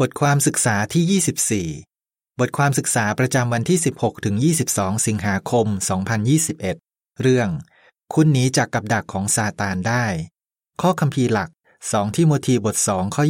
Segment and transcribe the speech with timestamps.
[0.00, 4.36] บทความศึกษาที่ 24 บทความศึกษาประจำวันที่ 16 ถึง
[4.70, 5.66] 22 สิงหาคม
[6.44, 7.48] 2021 เรื่อง
[8.14, 10.06] คุณหนีจากกับดักของซาตานได้
[10.80, 11.50] ข้อคัมภีร์หลัก
[11.82, 13.22] 2 ที่โมธีบท 2 ข้อ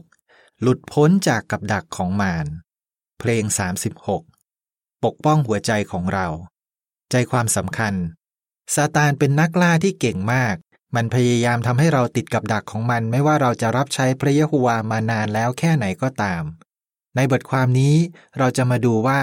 [0.00, 2.46] 26 หลุดพ้นจากกับดักของมาร
[3.18, 3.44] เพลง
[4.24, 6.28] 36 ปกป้องหัวใจของเรา
[7.10, 7.94] ใจความสำคัญ
[8.74, 10.56] ซาตานเป็นนักล่าที่เก่งมาก
[10.94, 16.42] มันพยายามทำให้เราติดกับดักของมันไม่ว่าเราจะรับใช้พระเยโฮวามานานแล้วแค่ไหนก็ตาม
[17.16, 17.96] ในบทความนี้
[18.38, 19.20] เราจะมาดูว่า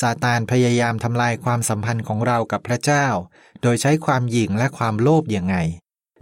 [0.00, 3.06] ซาตานพยายามทำลายความสัมพันธ์ของเรากับพระเจ้า
[3.62, 5.56] โดยใช้ความหยิ่งและความโลภอย่างไง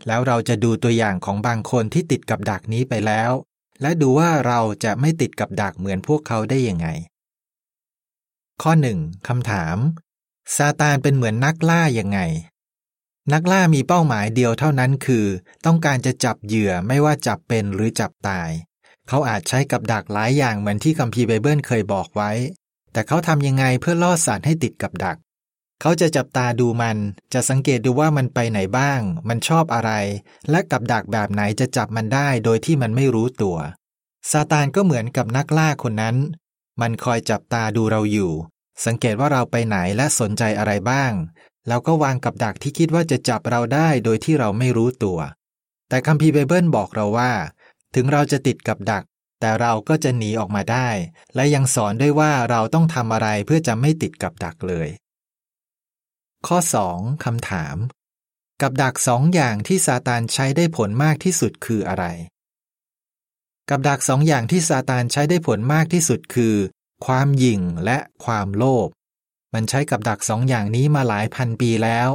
[0.07, 3.31] แล้วเราจะดูตัวอย่างของบางคนที่ติดกับดักนี้ไปแล้ว
[3.83, 6.89] และดูว่าเราจะไม่ติดกับดักเหมือนพวกเขาได้ยังไง
[8.63, 9.77] ข้อหนึ่งคำถาม
[10.57, 12.21] ซาตานเป็นเหมือนนักล่ายังไง
[13.33, 15.27] นักล่ามีเป้าหมายเดียวเท่านั้นคือ
[15.67, 18.51] ต้องการจะจับเหยื่อไม่ว่าจับเป็นหรือจับตาย
[19.09, 22.31] เขาอาจใช้กับดักหลายอย่างเหมือนที่คัมภีร์ไบเบิลเคยบอกไว้
[22.93, 25.19] แต่เขาทำยังไงเพื่อล่อสัตว์ให้ติดกับดัก
[25.81, 26.99] เขาจะจับตาดูมัน
[27.33, 29.93] จะสังเกตดูว่ามันไปไหนบ้าง มันชอบอะไร
[30.51, 33.59] และกับดักแบบไหนจะจับมันได้โดยที่มันไม่รู้ตัว
[34.31, 36.17] ซาตานก็เหมือนกับนักล่าคนนั้น
[36.81, 38.33] มันคอยจับตาดูเราอยู่
[38.85, 41.13] สังเกตว่าเราไปไหนและสนใจอะไรบ้าง
[41.69, 45.19] แล้วก็วางกับดักที่คิดว่าจะจับเราได้โดยที่เราไม่รู้ตัว
[45.89, 47.33] แต่คัมภีร์ไบเบิลบอกเราว่า
[47.95, 49.05] ถึงเราจะติดกับดัก
[49.41, 50.89] แต่เราก็จะหนีออกมาได้
[51.35, 54.89] และยังสอนด้วยว่าเราต้องทำอะไรเพื่อจะไม่ติดกับดักเลย
[56.47, 56.59] ข้อ
[56.91, 57.77] 2คำถาม
[58.63, 62.05] กับดักสองอย่างที่ซาตานใช้ได้ผลมากที่สุดคืออะไร
[63.71, 66.55] กับดักสองอย่างที่ซาตานใช้ได้ผลมากที่สุดคือ
[67.07, 68.89] ความหยิ่งและความโลภ
[69.57, 72.11] มันใช้กับดักสองอย่างนี้มาหลายพันปีแล้ว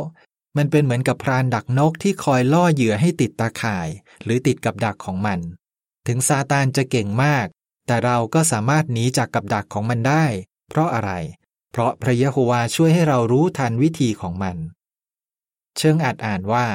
[0.57, 3.87] มันเป็นเหมือนกับพรานดักนกที่คอยล่อเหยื่อให้ติดตาข่าย
[4.23, 5.39] หรือติดกับดักของมัน
[6.07, 7.47] ถึงซาตานจะเก่งมาก
[7.87, 10.25] แต่เราก็สามารถหนีจากกับดักของมันได้
[10.69, 11.11] เพราะอะไร
[11.71, 14.57] เพราะพระยะโฮวาช่วยให้เรารู้ทันวิธีของมัน
[15.77, 16.67] เชิงอาจอ่านว่า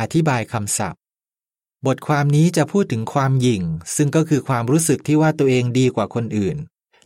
[0.00, 1.00] อธิบายคำศัพท์
[1.86, 3.62] บทความนี้จะพูดถึงความหยิ่ง
[3.96, 6.56] ซึ่งก็คือความรู้สึกที่ว่าตัวเองดีกว่าคนอื่น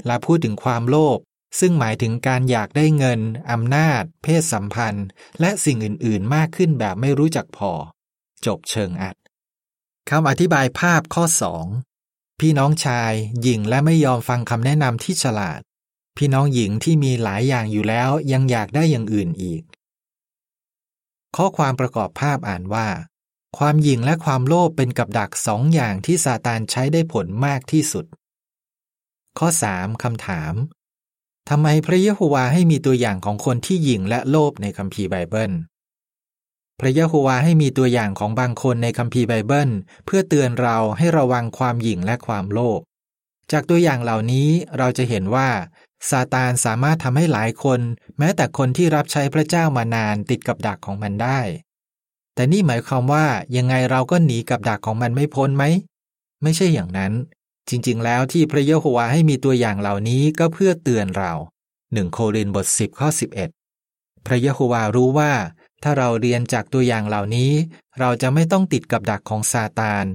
[0.07, 1.19] และพูดถึงความโลภ
[1.59, 3.21] ซึ่งหมายถึงการอยากได้เงิน
[3.51, 5.07] อำนาจ เพศสัมพันธ์
[5.41, 7.73] และสิ่งอื่น ๆ มากขึ้นแบบไม่รู้จักพอ
[8.47, 9.17] จบเชิงอัด
[10.11, 11.25] คำอธิบายภาพข้อ
[11.83, 13.13] 2 พี่น้องชาย
[13.43, 15.61] หญิงและไม่ยอมฟังคำแนะนำที่ฉลาด
[16.17, 19.63] พี่น้องหญิงที่มีหลายอย่างอยู่แล้วยังอยากได้อย่างอื่นอีก
[21.37, 22.89] ข้อความประกอบภาพอ่านว่า
[23.59, 28.07] ความหยิ่งและความโลภเป็นกับดักสองอย่างที่ซาตานใช้ได้ผลมากที่สุด
[29.39, 30.55] ข้อ 3คำถาม
[31.49, 35.53] ทำไมพระเยโฮวาให้มีตัวอย่างของคนที่หยิ่งและโลภในคัมภีร์ไบเบิล
[36.81, 39.71] พระเยโฮวาให้มีตัวอย่างของบางคนในคัมภีร์ไบเบิล
[40.07, 42.81] เพื่อเตือนเราให้ระวังความหยิ่งและความโลภ
[43.53, 44.49] จากตัวอย่างเหล่านี้
[44.79, 45.49] เราจะเห็นว่า
[46.11, 47.81] ซาตานสามารถทำให้หลายคน
[48.19, 51.41] แม้แต่คนที่รับใช้พระเจ้ามานานติดกับดักของมันได้
[52.35, 53.27] แต่นี่หมายความว่า
[53.57, 55.65] ยังไงเราก็หนีกับดักของมันไม่พ้นไหม
[56.43, 57.13] ไม่ใช่อย่างนั้น
[57.69, 61.33] จริงๆ แล้วที่พระเยโฮวาให้มีตัวอย่างเหล่านี้ก็เพื่อเตือนเรา
[61.93, 63.09] หนึ่งโครินบท 10 ข้อ
[63.69, 65.33] 11 พระเยโฮวารู้ว่า
[65.83, 67.53] ถ้าเราเรียนจากตัวอย่างเหล่านี้
[67.99, 70.07] เราจะไม่ต้องติดกับดักของซาตาน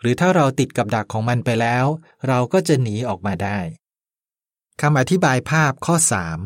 [0.00, 1.84] หรือถ้าเราติดกับดักของมันไปแล้ว
[2.28, 3.58] เราก็จะหนีออกมาได้
[4.80, 5.96] คำอธิบายภาพข้อ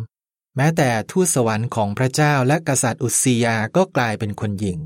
[0.02, 4.78] 3 แม้แต่ทูตสวรรค์ของพระเจ้าและกษัตริย์อุสซียาก็กลายเป็นคนหญิง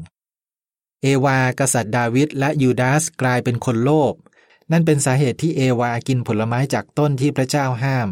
[1.03, 4.15] เอวากษัตริย์ดาวิดและยูดาสกลายเป็นคนโลภ
[4.73, 8.09] นั่นเป็นสาเหตุที่เอวากินผลไม้จากต้นที่พระเจ้าห้าม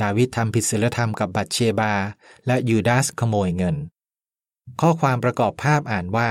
[0.00, 1.92] ดาวิดทำผิดศีลธรรมกับบัตเชบา
[2.46, 3.76] และยูดาสขโมยเงิน
[4.80, 6.30] ข้อความประกอบภาพอ่านว่า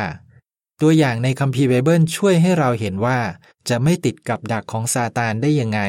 [0.82, 3.20] ตัวอย่างในคัมภีร์ไบเบิลช่วยให้เราเห็นว่า
[3.70, 5.82] จะไม่ติดกับดักของซาตานได้ยังไง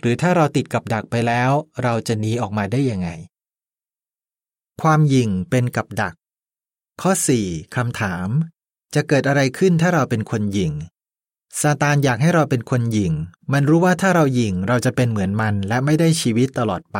[0.00, 1.50] หรือถ้าเราติดกับดักไปแล้ว
[1.82, 3.08] เราจะหนีออกมาได้ยังไง
[4.82, 6.14] ความยิงเป็นกับดัก
[7.02, 7.12] ข้อ
[7.44, 8.28] 4คำถาม
[8.94, 10.72] จะเกิดอะไรขึ้นถ้าเราเป็นคนยิง
[11.60, 13.12] ซาตานอยากให้เราเป็นคนหยิ่ง
[13.52, 16.98] มันรู้ว่าถ้าเราหยิ่งเราจะเป็นเหมือนมันและไม่ได้ชีวิตตลอดไป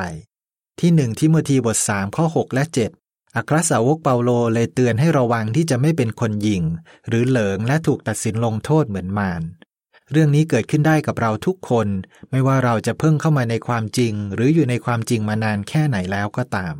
[0.81, 2.65] ที่หนึ่งทิโมธีบท 3 ข้อ 6 และ
[3.01, 6.63] 7 อัครสาวกเปาโลเลยเตือนให้ระวังที่จะไม่เป็นคนหยิ่ง
[7.09, 9.43] หรือเหลิงและถูกตัดสินลงโทษเหมือนมาร
[10.11, 11.89] เรื่องนี้เกิดขึ้นได้กับเราทุกคน
[12.31, 16.75] ไม่ว่าเราจะเพิ่งเข้ามาในความจริง หรืออยู่ในความจริงมานานแค่ไหนแล้วก็ตาม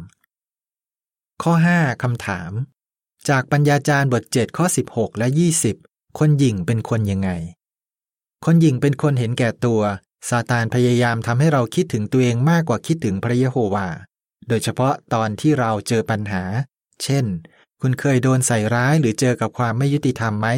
[1.43, 2.51] ข้อ 5คำถาม
[3.29, 5.29] จากปัญญาจารย์บท 7 ข้อ 16 และ
[5.73, 7.31] 20 คนหยิ่งเป็นคนยังไง
[8.47, 9.83] คนหญิงเป็นคนเห็นแก่ตัว
[10.29, 13.89] ซาตานพยายามทำให้เราคิดถึงตัวเองมากกว่าคิดถึงพระเยโฮวา
[14.49, 16.43] โดยเฉพาะตอนที่เราเจอปัญหา
[17.03, 17.25] เช่น
[17.81, 20.49] คุณเคยโดนใส่ร้ายหรือเจอกับความไม่ยุติธรรมไหม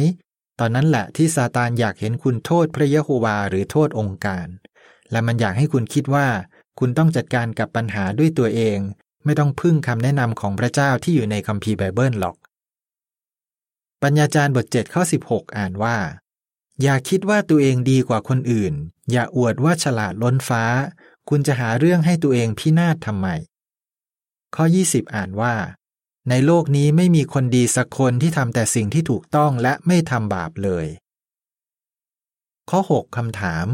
[0.59, 4.47] ตอนนั้นแหละที่ซาตานอยากเห็นคุณโทษพระเยโฮวาหรือโทษองค์การ
[5.11, 6.27] และมันอยากให้คุณคิดว่า
[6.79, 8.79] คุณต้องจัดการกับปัญหาด้วยตัวเอง
[9.25, 12.35] ไม่ต้องพึ่งคำแนะนำของพระเจ้าที่อยู่ในคัมภีร์ไบเบิลหรอก
[14.03, 15.97] ปัญญาจารย์บท7ข้อ16 อ่านว่า
[16.81, 18.73] อย่าคิดว่าตัวเองดีกว่าคนอื่น
[19.11, 20.63] อย่าอวดว่าฉลาดล้นฟ้า
[21.29, 23.27] คุณจะหาเรื่องให้ตัวเองพินาศทำไม
[24.55, 25.55] ข้อ 20 อ่านว่า
[26.29, 30.85] ในโลกนี้ไม่มีคนดีสักคนที่ทำแต่สิ่งที่ถูกต้องและไม่ทำบาปเลย
[32.69, 33.67] ข้อ 6คำถาม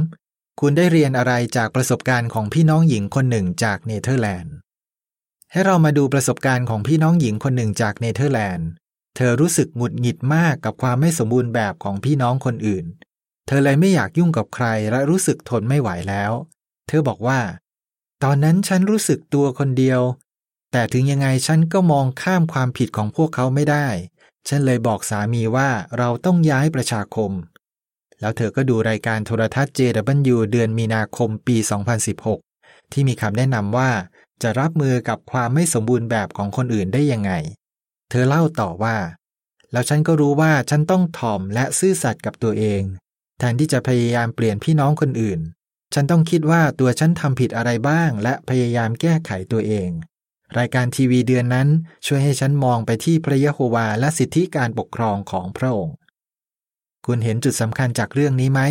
[0.59, 4.55] คุณได้เรียนอะไรจากประสบการณ์ของพี่น้องหญิงคนหนึ่งจากเนเธอร์แลนด์
[5.51, 8.69] ให้เรามาดูประสบการณ์ของพี่น้องหญิงคนหนึ่งจากเนเธอร์แลนด์
[9.15, 12.85] เธอรู้สึกหงุดหงิดมากกับความไม่สมบูรณ์แบบของพี่น้องคนอื่น
[13.47, 16.31] เธอเลยไม่อยากยุ่งกับใครและรู้สึกทนไม่ไหวแล้ว
[16.87, 17.39] เธอบอกว่า
[18.23, 20.01] ตอนนั้นฉันรู้สึกตัวคนเดียว
[20.71, 23.87] แต่ถึงยังไงฉันก็มองข้ามความผิดของพวกเขาไม่ได้
[24.47, 27.31] ฉันเลยบอกสามีว่าเราต้องย้ายประชาคม
[28.19, 31.57] แล้วเธอก็ดูรายการโทรทัศน์ JW เดือนมีนาคมปี
[32.23, 33.91] 2016 ที่มีคำแนะนำว่า
[34.43, 37.31] จะรับมือกับความไม่สมบูรณ์แบบของคนอื่นได้ยังไง
[38.13, 38.97] เธอเล่าต่อว่า
[39.71, 42.81] แล้วฉันก็รู้ว่าฉันต้องถ่อมและซื่อสัตย์กับตัวเอง
[43.39, 45.39] แทนที่จะพยายามเปลี่ยนพี่น้องคนอื่น
[45.93, 49.89] ฉันต้องคิดว่าตัวฉันทำผิดอะไรบ้าง และพยายามแก้ไขตัวเอง
[50.57, 51.67] รายการทีวีเดือนนั้น
[52.05, 55.95] ช่วยให้ฉันมองไปที่พระยะโฮวาและสิทธิการปกครองของพระองค์
[57.05, 58.61] คุณเห็นจุดสำคัญจากเรื่องนี้ไหม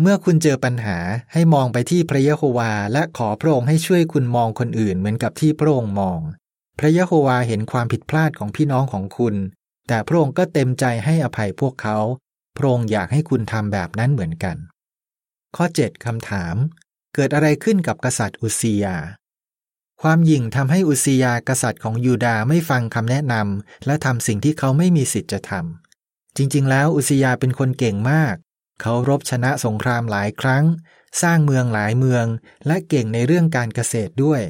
[0.00, 0.98] เมื่อคุณเจอปัญหา
[1.32, 6.20] ให้มองไปที่พระยะโฮวาและขอพระองค์ให้ช่วยคุณมองคนอื่นเหมือนกับที่พระองค์มอง
[6.82, 9.34] พระยะโฮวาเห็นความผิดพลาดของพี่น้องของคุณ
[9.88, 11.98] แต่พระองค์ก็เต็มใจให้อภัยพวกเขา
[12.56, 14.56] พระองค์อยากให้คุณทำแบบนั้นเหมือนกัน
[15.56, 16.56] ข้อ 7คำถาม
[17.14, 18.96] เกิดอะไรขึ้นกับกษัตริย์อุซียา
[20.02, 28.34] ความหยิ่งทำให้อุซียากษัตริย์ของยูดาไม่ฟังคำแนะนำและทำสิ่งที่เขาไม่มีสิทธิ์จะทำจริงๆ แล้วอุสยาเป็นคนเก่งมาก
[28.80, 30.64] เขารบชนะสงครามหลายครั้ง
[31.22, 32.26] สร้างเมืองหลายเมือง
[32.66, 34.42] และเก่งในเรื่องการเกษตรด้วย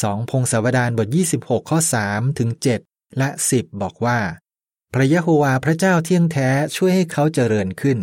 [0.00, 1.08] สองพงศาวดารบท
[1.38, 1.78] 26 ข้อ
[2.08, 2.50] 3ถึง
[2.82, 4.18] 7และ 10 บอกว่า
[4.94, 7.98] พระยะโฮวาพระเจ้าเที่ยงแท้ช่วยให้เขาเจริญขึ้น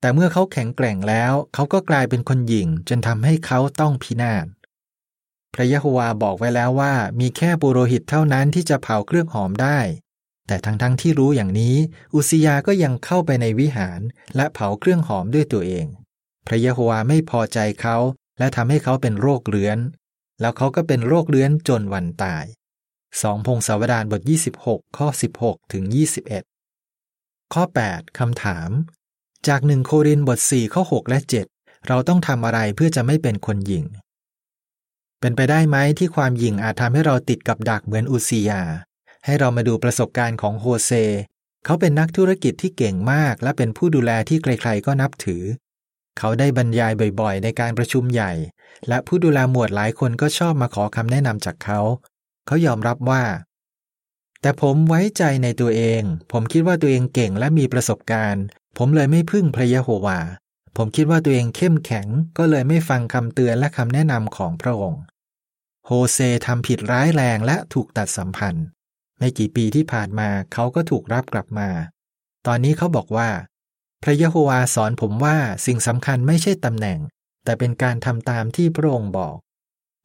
[0.00, 4.46] แต่เมื่อเขาแข็งแกร่งแล้วเขาก็กลายเป็นคนหยิ่งจนทำให้เขาต้องพินาศ
[5.54, 9.78] พระยะโฮวาบอกไว้แล้วว่า มีแค่ปุโรหิตเท่านั้นที่จะเผาเครื่องหอมได้
[10.46, 11.76] แต่ทั้งๆทที่รู้อย่างนี้
[12.14, 14.00] อุสยาก็ยังเข้าไปในวิหาร
[14.36, 15.86] และเผาเครื่องหอมด้วยตัวเอง
[16.46, 17.96] พระยะโฮวาไม่พอใจเขา
[18.38, 19.78] และทำให้เขาเป็นโรคเรื้อน
[20.42, 22.44] แล้วเขาก็เป็นโรคเรื้อนจนวันตาย
[23.22, 24.20] สองพงศาวดารบท
[24.58, 25.08] 26 ข้อ
[25.40, 25.84] 16 ถึง
[26.68, 28.70] 21 ข้อ 8 คำถาม
[29.48, 31.18] จากหนึ่งโครินบท 4 ข้อ 6 และ
[31.52, 33.84] 7 เราต้องทำอะไรเพื่อจะไม่เป็นคนหยิ่ง
[35.20, 38.62] เป็นไปได้ไหมที่ความหยิ่งอาจทำให้เราติดกับดักเหมือนอุซียา
[39.24, 40.92] ให้เรามาดูประสบการณ์ของโฮเซ
[41.64, 45.42] เขาเป็นนักธุรกิจที่เก่งมาก และเป็นผู้ดูแลที่ใครๆก็นับถือ
[46.18, 48.32] เขาได้บรรยายบ่อยๆ ในการประชุมใหญ่
[48.88, 51.80] และผู้ดูแลหมวดหลายคนก็ชอบมาขอคำแนะนำจากเขา
[52.46, 53.22] เขายอมรับว่า
[54.40, 58.44] แต่ผมไว้ใจในตัวเอง ผมคิดว่าตัวเองเก่งและมีประสบการณ์
[58.78, 60.20] ผมเลยไม่พึ่งพระยะโฮวา
[60.76, 62.06] ผมคิดว่าตัวเองเข้มแข็ง
[62.38, 65.02] ก็เลยไม่ฟังคำเตือนและคำแนะนำของพระองค์
[65.86, 68.66] โฮเซทำผิดร้ายแรงและถูกตัดสัมพันธ์
[69.18, 71.68] ไม่กี่ปีที่ผ่านมาเขาก็ถูกรับกลับมา
[72.46, 73.28] ตอนนี้เขาบอกว่า
[74.02, 76.98] พระยะโฮวาสอนผมว่าสิ่งสำคัญไม่ใช่ตำแหน่ง
[77.44, 79.36] แต่เป็นการทำตามที่พระองค์บอก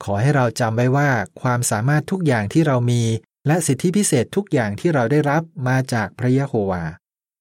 [0.04, 1.10] ขอให้เราจำไว้ว่า
[1.42, 3.04] ความสามารถทุกอย่างที่เรามี
[3.48, 6.84] และสิทธิพิเศษทุกอย่างที่เราได้รับมาจากพระยะโฮวา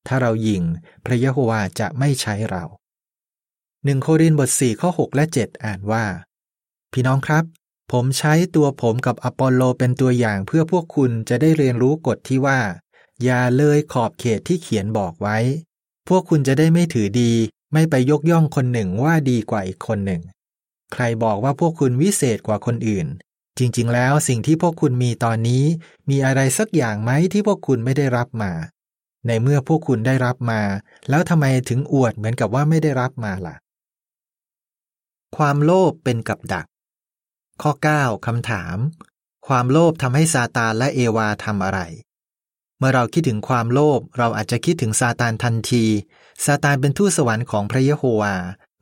[0.06, 0.62] ถ้าเรายิง
[1.04, 2.64] พระยะโฮวาจะไม่ใช้เรา
[3.84, 6.04] หนึ่งโครินบท4ข้อ 6 และ 7 อ่านว่า
[6.92, 7.44] พี่น้องครับ
[7.92, 12.60] ผมใช้ตัวผมกับอปอลโลเป็นตัวอย่างเพื่อพวกคุณจะได้เรียนรู้กฎที่ว่า
[13.22, 15.38] อย่าเลยขอบเขตที่เขียนบอกไว้
[16.08, 17.32] พวกคุณจะได้ไม่ถือดี
[17.72, 20.22] ไม่ไปยกย่องคนหนึ่งว่าดีกว่าอีกคนหนึ่ง
[20.92, 23.06] ใครบอกว่าพวกคุณวิเศษกว่าคนอื่น
[23.58, 25.64] จริง ๆ แล้วสิ่งที่พวกคุณมีตอนนี้
[26.10, 28.52] มีอะไรสักอย่างไหมที่พวกคุณไม่ได้รับมา
[29.26, 30.60] ในเมื่อพวกคุณได้รับมา
[31.08, 33.56] แล้วทำไมถึงอวดเหมือนกับว่าไม่ได้รับมาล่ะ
[35.36, 36.66] ความโลภเป็นกับดัก
[37.62, 38.76] ข้อ 9คำถาม
[39.46, 41.80] ความโลภทำให้ซาตานและเอวาทำอะไร
[42.78, 45.84] เมื่อเราคิดถึงความโลภเราอาจจะคิดถึงซาตานทันที
[46.44, 48.34] ซาตานเป็นทูตสวรรค์ของพระเยโฮวา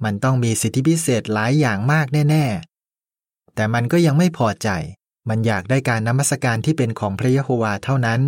[0.05, 2.45] มันต้องมีสิทธิพิเศษหลายอย่างมากแน่
[3.01, 4.69] ๆ แต่มันก็ยังไม่พอใจ
[5.29, 8.21] มันอยากได้การนมัสการที่เป็นของพระเยโฮวาเท่านั้น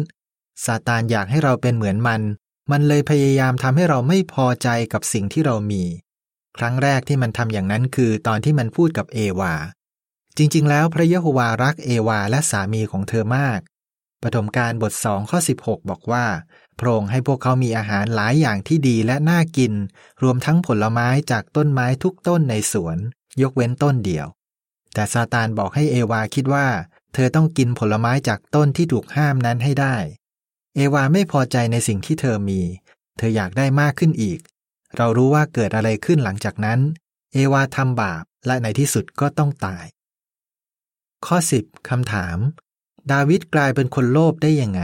[0.65, 2.23] ซาตานอยากให้เราเป็นเหมือนมัน
[2.71, 5.83] มันเลยพยายามทำให้เราไม่พอใจกับสิ่งที่เรามี
[6.59, 9.55] ครั้งแรกที่มันทำอย่างนั้นคือตอนที่มันพูดกับเอวา
[10.37, 13.61] จริงๆ แล้วพระเยโฮวารักเอวาและสามีของเธอมาก
[14.27, 16.27] ปฐมกาลบทสองข้อ 16 บอกว่า
[16.79, 19.73] พระองค์ให้พวกเขามีอาหารหลายอย่างที่ดีและน่ากิน
[20.23, 22.99] รวมทั้งผลไม้จากต้นไม้ทุกต้นในสวน
[23.43, 24.27] ยกเว้นต้นเดียว
[24.95, 26.67] แต่ซาตานบอกให้เอวาคิดว่า
[27.15, 29.97] เธอต้องกินผลไม้จากต้นที่ถูกห้ามนั้นให้ได้
[30.75, 32.61] เอวาไม่พอใจในสิ่งที่เธอมี
[33.19, 34.41] เธออยากได้มากขึ้นอีก
[34.97, 36.81] เรารู้ว่าเกิดอะไรขึ้นหลังจากนั้น
[37.33, 39.85] เอวาทำบาปและในที่สุดก็ต้องตาย
[41.27, 42.39] ข้อ 10คำถาม
[43.13, 44.81] ดาวิดกลายเป็นคนโลภได้ยังไง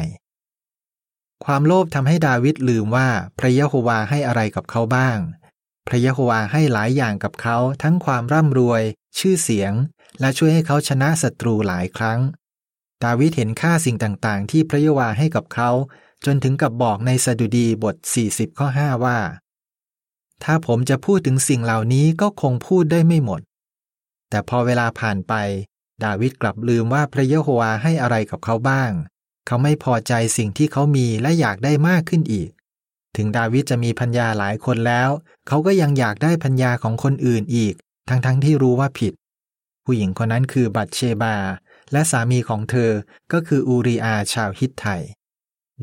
[1.45, 5.19] ความโลภทำให้ดาวิดลืมว่าพระยะโฮวาให้อะไรกับเขาบ้าง
[5.89, 8.83] พระยะโฮวาให้หลายอย่างกับเขาทั้งความร่ำรวย
[9.19, 9.73] ชื่อเสียง
[10.21, 12.21] และช่วยให้เขาชนะศัตรูหลายครั้ง
[13.05, 15.71] ดาวิดเห็นค่าสิ่งต่างๆ ที่พระยะโฮวาให้กับเขา
[16.25, 17.97] จนถึงกับบอกในสดุดีบท
[18.29, 19.19] 40 ข้อ 5 ว่า
[20.45, 23.41] ถ้าผมจะพูดถึงสิ่งเหล่านี้ก็คงพูดได้ไม่หมด
[24.31, 25.35] แต่พอเวลาผ่านไป
[26.05, 28.93] ดาวิดกลับลืมว่าพระเยโฮวาให้อะไรกับเขาบ้าง
[29.47, 32.51] เขาไม่พอใจสิ่งที่เขามีและอยากได้มากขึ้นอีก
[33.17, 35.11] ถึงดาวิดจะมีพัญญาหลายคนแล้ว
[35.49, 37.75] เขาก็ยังอยากได้พัญญาของคนอื่นอีก
[38.09, 39.13] ทั้งๆทที่รู้ว่าผิด
[39.85, 41.37] ผู้หญิงคนนั้นคือบัตเชบา
[41.93, 42.91] และสามีของเธอ
[43.33, 44.87] ก็คืออูริอาชาวฮิตไท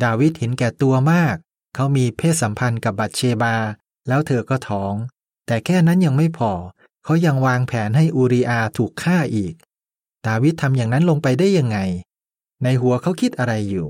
[0.03, 1.35] ดาวิดเห็นแก่ตัวมาก
[1.75, 3.55] เขามีเพศสัมพันธ์กับบัตเชบา
[4.07, 4.93] แล้วเธอก็ท้อง
[5.47, 6.51] แต่แค่นั้นยังไม่พอ
[7.03, 9.53] เขายังวางแผนให้อูริอาถูกฆ่าอีก
[10.27, 11.77] ดาวิดทำอย่างนั้นลงไปได้ยังไง
[12.63, 13.87] ในหัวเขาคิดอะไรอยู่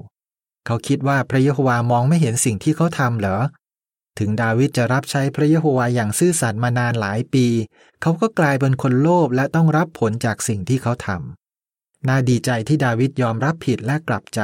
[0.65, 3.37] เขาคิดว่าพระเยโฮวามองไม่เห็นสิ่งที่เขาทำเหรอ
[4.19, 7.45] ถึงดาวิดจะรับใช้พระเยโฮวาอย่างซื่อสัตย์มานานหลายปี
[8.01, 14.41] เขาก็กลายเป็นคนโลภและต้องรับผลจากสิ่งที่เขาทำน่าดีใจที่ดาวิดยอมรับผิดและกลับใจ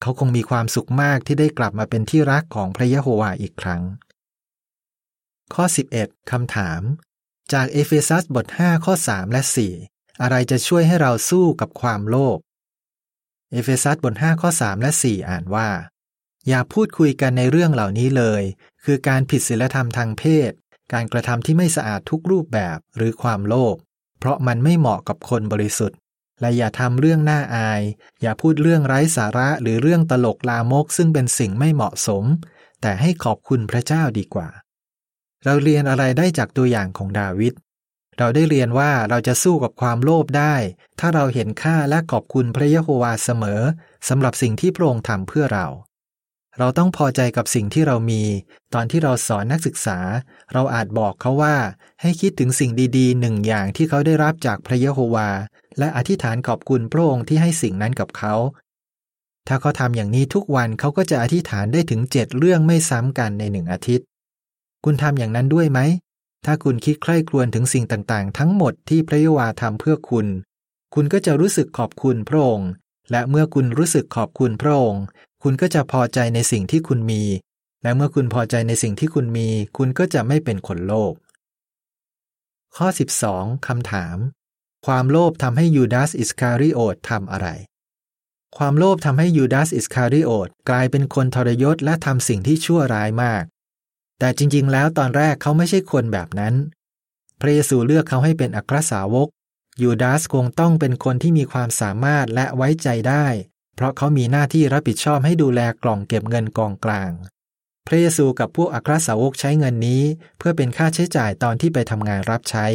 [0.00, 3.82] เขาคงมีความสุขมากที่ได้กลับมาเป็นที่รักของพระเยโฮวาอีกครั้ง
[5.54, 5.64] ข้อ
[5.96, 6.82] 11คำถาม
[7.52, 9.89] จากเอเฟซัสบท 5 ข้อ 3 และ 4
[10.22, 12.38] อะไรจะช่วยให้เราสู้กับความโลภ
[13.50, 15.68] เอเฟซัสบท5ข้อ3และ 4 อ่านว่า
[16.48, 18.42] อย่าพูดคุยกันในเรื่องเหล่านี้เลย
[18.84, 20.52] คือการผิดศีลธรรมทางเพศ
[20.92, 23.76] การกระทำที่ไม่สะอาดทุกรูปแบบหรือความโลภ
[24.18, 25.98] เพราะมันไม่เหมาะกับคนบริสุทธิ์
[26.40, 27.82] และอย่าทำเรื่องน่าอาย
[28.22, 32.24] อย่าพูดเรื่องไร้สาระหรือเรื่องตลกลามกซึ่งเป็นสิ่งไม่เหมาะสม
[32.80, 34.48] แต่ให้ขอบคุณพระเจ้าดีกว่า
[35.44, 37.54] เราเรียนอะไรได้จากตัวอย่างของดาวิด
[38.18, 40.54] เราได้เรียนว่าเราจะสู้กับความโลภได้
[41.00, 43.62] ถ้าเราเห็นค่าและขอบคุณพระยะโฮวาเสมอ
[44.08, 45.66] สำหรับสิ่งที่พระองค์ทำเพื่อเรา
[46.58, 48.22] เราต้องพอใจกับสิ่งที่เรามี
[48.74, 49.98] ตอนที่เราสอนนักศึกษา
[50.52, 51.56] เราอาจบอกเขาว่า
[52.02, 55.28] ให้คิดถึงสิ่งดีๆหนึ่งอย่างที่เขาได้รับจากพระยะโฮวา
[55.78, 58.34] และอธิษฐานขอบคุณพระองค์ที่ให้สิ่งนั้นกับเขา
[59.48, 64.06] ถ้าเขาทำอย่างนี้ทุกวันเขาก็จะอธิษฐานได้ถึงเจ็ดเรื่องไม่ซ้ำกันในหนึ่งอาทิตย์
[64.84, 65.80] คุณทำอย่างนั้นด้วยไหม
[66.44, 70.26] ถ้าคุณคิดใคร่ครวญถึงสิ่งต่างๆ ทั้งหมดที่พระเยาวาทำเพื่อคุณ
[70.94, 72.70] คุณก็จะรู้สึกขอบคุณพระองค์
[73.10, 75.04] และเมื่อคุณรู้สึกขอบคุณพระองค์
[75.42, 77.22] คุณก็จะพอใจในสิ่งที่คุณมี
[77.82, 81.14] และเมื่อคุณพอใจในสิ่งที่คุณมี คุณก็จะไม่เป็นคนโลภ
[82.76, 82.86] ข้อ
[83.26, 84.16] 12คำถาม
[84.86, 87.48] ความโลภทำให้ยูดาสอิสคาริโอตทำอะไร
[88.56, 93.44] ความโลภทำให้ยูดาสอิสคาริโอตกลายเป็นคนทรยศและทำสิ่งที่ชั่วร้ายมาก
[94.20, 96.54] แต่จริงๆ แล้วตอนแรกเขาไม่ใช่คนแบบนั้น
[97.40, 99.28] พระเยซูเลือกเขาให้เป็นอัครสาวก
[99.82, 103.26] ยูดาสคงต้องเป็นคนที่มีความสามารถและไว้ใจได้
[103.74, 107.12] เพราะเขามีหน้าที่รับผิดชอบให้ดูแลกล่องเก็บเงินกองกลาง
[107.86, 110.02] พระเยซูกับพวกอัครสาวกใช้เงินนี้
[110.38, 112.66] เพื่อเป็นค่าใช้จ่ายตอนที่ไปทำงานรับใช้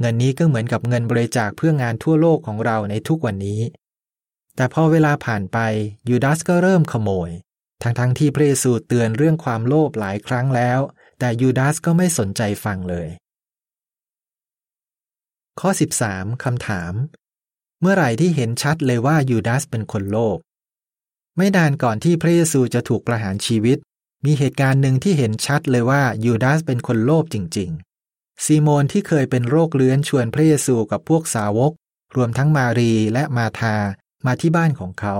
[0.00, 3.60] เงินนี้ก็เหมือนกับเงินบริจาคเพื่องานทั่วโลกของเราในทุกวันนี้
[4.56, 5.58] แต่พอเวลาผ่านไป
[6.08, 7.30] ยูดาสก็เริ่มขโมย
[7.82, 10.80] ทั้งๆทที่พระเยซูเตือนเรื่องความโลภหลายครั้งแล้ว
[11.18, 13.08] แต่ยูดาสก็ไม่สนใจฟังเลย
[15.60, 15.70] ข้อ
[16.04, 16.94] 13คำถาม
[17.80, 20.38] เมื่อไหร่ที่เห็นชัดเลยว่ายูดาสเป็นคนโลภ
[21.36, 23.78] ไม่นานก่อนที่พระเยซูจะถูกประหารชีวิต
[24.24, 27.70] มีเหตุการณ์หนึ่งที่เห็นชัดเลยว่ายูดาสเป็นคนโลภจริง
[28.08, 31.72] ๆ ซีโมนที่เคยเป็นโรคเลื้อนชวนพระเยซูกับพวกสาวก
[32.16, 33.76] รวมทั้งมารีและมาธา
[34.26, 35.16] มาที่บ้านของเขา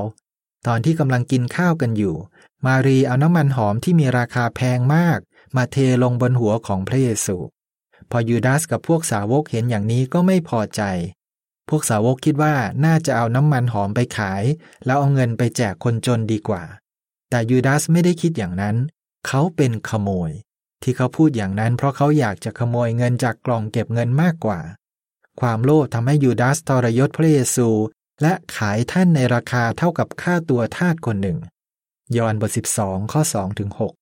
[0.67, 2.17] ตอนที่กำลังกินข้าวกันอยู่
[2.67, 5.19] มารีเอาน้ำมันหอมที่มีราคาแพงมาก
[5.57, 7.37] มาเทลงบนหัวของพระเยซู
[8.11, 10.83] พอยูดาสกับพวกสาวกเห็นอย่างนี้ก็ไม่พอใจ
[11.69, 14.45] พวกสาวกคิดว่าน่าจะเอาน้ำมันหอมไปขาย
[14.87, 16.62] แล้วเอาเงินไปแจกคนจนดีกว่า
[17.31, 18.77] แต่ยูดาสไม่ได้คิดอย่างนั้น
[19.27, 20.31] เขาเป็นขโมย
[20.83, 24.61] ที่เขาพูดอย่างนั้น เพราะเขาอยากจะขโมยเงินจากกล่องเก็บเงินมากกว่า
[25.41, 27.69] ความโลภทำให้ยูดาสทรยศพระเยซู
[28.23, 31.38] และขายท่านในราคาเท่ากับค่าตัวทาสคนหนึ่ง
[32.17, 32.50] ยอห์นบท
[32.81, 33.93] 12 ข้อ2ถึง6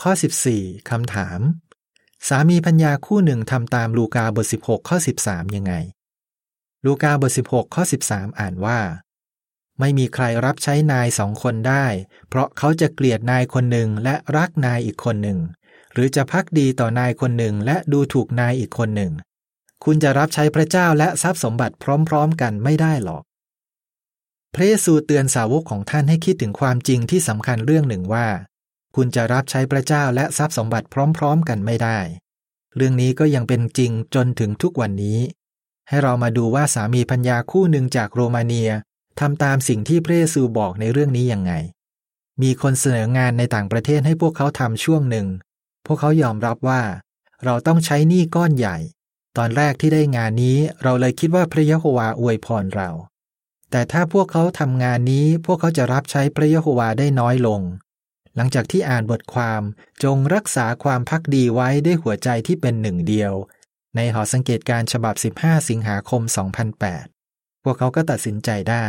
[0.00, 0.12] ข้อ
[0.50, 1.40] 14คำถาม
[2.28, 4.96] สามีพัญญาคู่หนึ่งทำตามลูกาบท 16 ข้อ
[5.26, 5.72] 13 ยังไง
[6.84, 8.80] ลูกาบท 16 ข้อ 13 อ่านว่า
[9.80, 11.86] ไม่มีใครรับใช้นายสองคนได้
[12.28, 15.38] เพราะเขาจะเกลียดนายคนหนึ่งและรักนายอีกคนหนึ่ง
[15.92, 19.12] หรือจะพักดีต่อนายคนหนึ่งและดูถูกนายอีกคนหนึ่ง
[19.84, 21.74] คุณจะรับใช้พระเจ้าและทรัพย์สมบัติ
[22.08, 23.22] พร้อม ๆ กันไม่ได้หรอก
[24.56, 28.26] พระเยซูเตือนสาวกของท่านให้คิดถึงความจริงที่สำคัญเรื่องหนึ่งว่า
[28.96, 31.98] คุณจะรับใช้พระเจ้าและทรัพย์สมบัติพร้อม ๆ กันไม่ได้
[32.76, 35.18] เรื่องนี้ก็ยังเป็นจริงจนถึงทุกวันนี้
[35.88, 38.70] ให้เรามาดูว่าสามีพัญญาคู่หนึ่งจากโรมาเนีย
[39.20, 41.52] ทำตามสิ่งที่พระเยซูบอกในเรื่องนี้ยังไง
[42.42, 45.26] มีคนเสนองานในต่างประเทศให้พวกเขาทำช่วงหนึ่ง
[45.86, 46.82] พวกเขายอมรับว่า
[47.44, 48.76] เราต้องใช้หนี้ก้อนใหญ่
[49.36, 52.90] ตอนแรกที่ได้งานนี้เราเลยคิดว่าพระยะโฮวาอวยพรเรา
[53.72, 57.60] แต่ถ้าพวกเขาทำงานนี้พวกเขาจะรับใช้พระยะโฮวาได้น้อยลง
[58.36, 59.62] หลังจากที่อ่านบทความ
[60.04, 63.32] จงรักษาความพักดีไว้ด้วยหัวใจที่เป็นหนึ่งเดียว
[63.96, 66.22] ในหอสังเกตการฉบับ 15 สิงหาคม
[66.92, 68.86] 2008 พวกเขาก็ตัดสินใจได้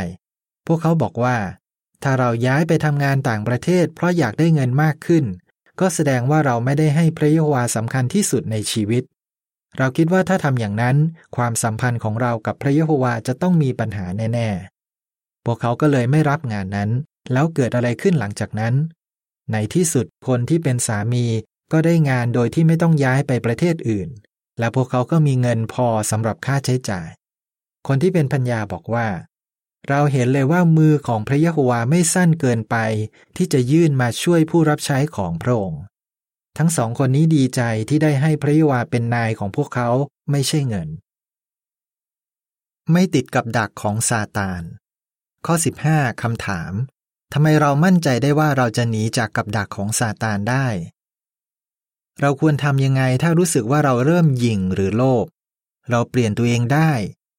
[0.67, 1.37] พวกเขาบอกว่า
[2.03, 5.25] ถ้าเราย้ายไปทำงานต่างประเทศเพราะอยากได้เงินมากขึ้น
[5.79, 9.03] ก็แสดงว่าเราไม่ได้ให้พระยะโฮวาสำคัญที่สุดในชีวิต
[9.77, 10.97] เราคิดว่าถ้าทำอย่างนั้น
[11.35, 14.72] ความสัมพันธ์ของเรากับพระยะโฮวาจะต้องมีปัญหาแน่ๆ
[15.45, 16.89] พวกเขาก็เลยไม่รับงานนั้น
[17.31, 18.73] แล้วเกิดอะไรขึ้นหลังจากนั้น
[19.51, 21.25] ในที่สุดคนที่เป็นสามี
[21.71, 24.09] ก็ได้งานโดยที่ไม่ต้องย้ายไปประเทศอื่น
[24.59, 27.09] และพวกเขาก็มีเงินพอสำหรับค่าใช้จ่าย
[27.87, 29.07] คนที่เป็นพัญญาบอกว่า
[29.89, 32.75] เราเห็นเลยว่ามือของพระยะโฮวาไม่สั้นเกินไป
[33.37, 35.83] ที่จะยื่นมาช่วยผู้รับใช้ของพระองค์
[36.57, 39.89] ทั้งสองคนนี้ดีใจที่ได้ให้พระยะโฮวาเป็นนายของพวกเขา
[40.31, 40.89] ไม่ใช่เงิน
[42.91, 44.63] ไม่ติดกับดักของซาตาน
[45.47, 45.55] ข้อ
[45.89, 46.73] 15คำถาม
[47.33, 50.67] ทำไมเรามั่นใจได้ว่าเราจะหนีจากกับดักของซาตานได้
[52.21, 55.25] เราควรทำยังไงถ้ารู้สึกว่าเราเริ่มหยิ่งหรือโลภ
[55.89, 56.91] เราเปลี่ยนตัวเองได้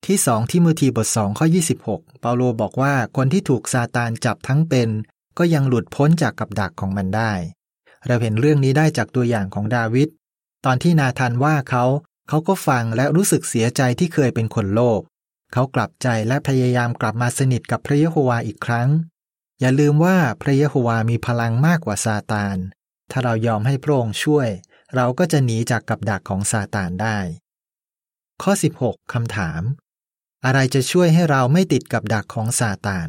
[0.06, 1.46] ที่สองที่มือทีบทสองข้อ
[1.82, 4.88] 26 เปาโลบอกว่าคนที่ถูกซาตานจับทั้งเป็น
[5.38, 7.32] ก็ยังหลุดพ้นจากกับดักของมันได้
[8.06, 10.08] เราเห็นเรื่องนี้ได้จากตัวอย่างของดาวิด
[10.64, 11.84] ตอนที่นาธานว่าเขา
[12.28, 15.00] เขาก็ฟังและรู้สึกเสียใจที่เคยเป็นคนโลภ
[15.56, 18.88] เขากลับใจและพยายามกลับมาสนิทกับพระเยโฮวาอีกครั้ง
[19.60, 22.56] อย่าลืมว่าพระเยโฮวามีพลังมากกว่าซาตาน
[23.10, 24.48] ถ้าเรายอมให้พระองค์ช่วย
[24.94, 27.18] เราก็จะหนีจากกับดักของซาตานได้
[28.42, 29.62] ข้อ 16คำถาม
[30.44, 33.08] อะไรจะช่วยให้เราไม่ติดกับดักของซาตาน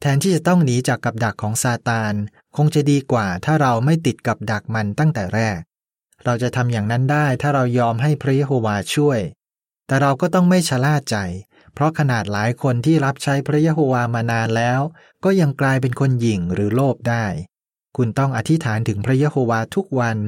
[0.00, 2.14] แทนที่จะต้องหนีจากกับดักของซาตาน
[2.56, 5.60] คงจะดีกว่าถ้าเราไม่ติดกับดักมันตั้งแต่แรก
[6.24, 9.20] เราจะทำอย่างนั้นได้ถ้าเรายอมให้พระเยโฮวาช่วย
[9.86, 11.16] แต่เราก็ต้องไม่ชะล่าใจ
[11.74, 14.80] เพราะขนาดหลายคนที่รับใช้พระยะโฮวามานานแล้ว
[15.24, 17.26] ก็ยังกลายเป็นคนหยิ่งหรือโลภได้
[17.96, 20.18] คุณต้องอธิษฐานถึงพระยะโฮวาทุกวัน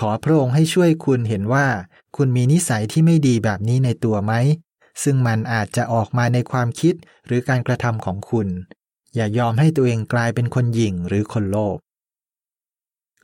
[0.00, 1.66] ขอพระองค์ให้ช่วยคุณเห็นว่า
[2.16, 4.32] คุณมีนิสัยที่ไม่ดีแบบนี้ในตัวไหม
[5.02, 6.94] ซึ่งมันอาจจะออกมาในความคิด
[7.26, 8.48] หรือการกระทำของคุณ
[9.14, 11.78] อย่ายอมให้ตัวเองกลายเป็นคนหยิ่งหรือคนโลภ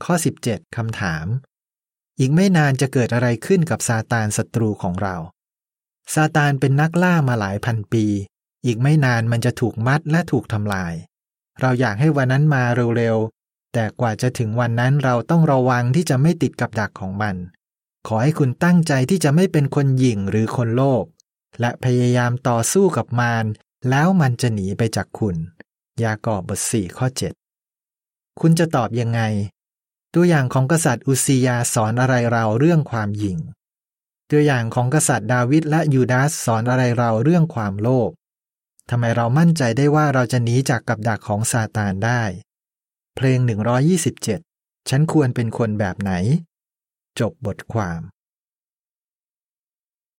[0.04, 1.26] ข้อ 17คำถาม
[2.18, 5.16] อีกไม่นานจะเกิดอะไรขึ้นกับซาตานศัตรูของเรา
[6.14, 8.04] ซาตานเป็นนักล่ามาหลายพันปี
[8.64, 10.94] อีกไม่นานมันจะถูกมัดและถูกทำลาย
[11.60, 12.62] เราอยากให้วันนั้นมา
[12.96, 17.36] เร็วๆ แต่กว่าจะถึงวันนั้นเราต้องระวังที่จะไม่ติดกับดักของมัน
[18.06, 21.04] ขอให้คุณตั้งใจที่จะไม่เป็นคนหยิ่งหรือคนโลภ
[21.60, 23.44] และพยายามต่อสู้กับมาร
[23.90, 25.36] แล้วมันจะหนีไปจากคุณ
[26.02, 27.06] ยากอบบท4ข้อ
[27.72, 29.20] 7 คุณจะตอบยังไง
[30.14, 33.38] ตัวอย่างของกษัตริย์อุซียาสอนอะไรเราเรื่องความหยิ่ง
[34.30, 38.10] ตัวอย่างของกษัตริย์ดาวิดและยูดาสสอนอะไรเราเรื่องความโลภ
[38.90, 42.22] ทำไมเรามั่นใจได้ว่าเราจะหนีจากกับดักของซาตานได้
[43.16, 43.38] เพลง
[44.14, 46.12] 127 ฉันควรเป็นคนแบบไหน
[47.20, 48.00] จบบทความ